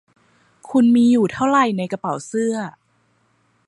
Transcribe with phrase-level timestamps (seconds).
[0.69, 2.55] คุณมีอยู่เท่าไรในกระเป๋าเสื้อ